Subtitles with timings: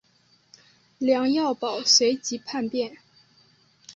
[0.97, 2.97] 梁耀宝随即叛变。